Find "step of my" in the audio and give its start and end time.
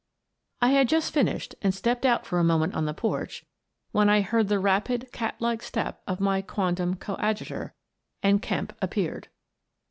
5.61-6.41